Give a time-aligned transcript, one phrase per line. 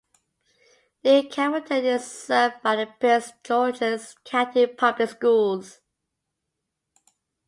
[1.03, 5.79] New Carrollton is served by the Prince George's County Public Schools.